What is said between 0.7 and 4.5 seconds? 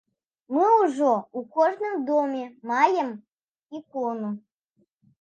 ўжо ў кожным доме маем ікону.